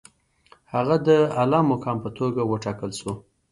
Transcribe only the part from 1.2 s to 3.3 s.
عالي مقام په توګه وټاکل شو.